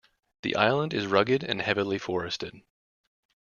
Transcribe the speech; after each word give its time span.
The 0.41 0.55
island 0.55 0.95
is 0.95 1.05
rugged 1.05 1.43
and 1.43 1.61
heavily 1.61 1.99
forested. 1.99 2.61